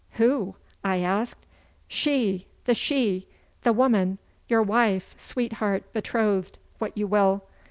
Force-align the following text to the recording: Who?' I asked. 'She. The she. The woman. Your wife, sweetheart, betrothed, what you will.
Who?' 0.13 0.55
I 0.83 0.97
asked. 1.01 1.45
'She. 1.87 2.47
The 2.65 2.73
she. 2.73 3.27
The 3.61 3.71
woman. 3.71 4.17
Your 4.47 4.63
wife, 4.63 5.13
sweetheart, 5.15 5.93
betrothed, 5.93 6.57
what 6.79 6.97
you 6.97 7.05
will. 7.05 7.43